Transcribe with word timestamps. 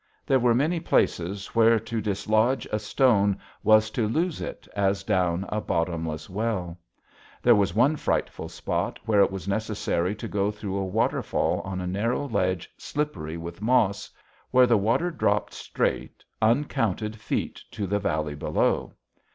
There 0.25 0.39
were 0.39 0.55
many 0.55 0.79
places 0.79 1.53
where 1.53 1.77
to 1.79 2.01
dislodge 2.01 2.65
a 2.71 2.79
stone 2.79 3.37
was 3.63 3.91
to 3.91 4.07
lose 4.07 4.41
it 4.41 4.67
as 4.75 5.03
down 5.03 5.45
a 5.49 5.61
bottomless 5.61 6.27
well. 6.27 6.79
There 7.43 7.53
was 7.53 7.75
one 7.75 7.95
frightful 7.97 8.49
spot 8.49 8.97
where 9.05 9.21
it 9.21 9.29
was 9.29 9.47
necessary 9.47 10.15
to 10.15 10.27
go 10.27 10.49
through 10.49 10.75
a 10.77 10.85
waterfall 10.85 11.59
on 11.61 11.79
a 11.79 11.85
narrow 11.85 12.27
ledge 12.27 12.67
slippery 12.79 13.37
with 13.37 13.61
moss, 13.61 14.09
where 14.49 14.65
the 14.65 14.75
water 14.75 15.11
dropped 15.11 15.53
straight, 15.53 16.23
uncounted 16.41 17.15
feet 17.15 17.61
to 17.69 17.85
the 17.85 17.99
valley 17.99 18.33
below. 18.33 18.93